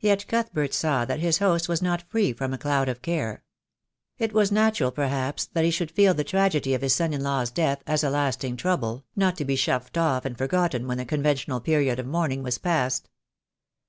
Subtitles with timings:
[0.00, 3.44] Yet Cuthbert saw that his host was not free from a cloud of care.
[4.18, 7.52] It was natural, perhaps, that he should feel the tragedy of his son in law's
[7.52, 11.60] death as a lasting trouble, not to be shuffled off and forgotten when the conventional
[11.60, 13.08] period of mourning was past.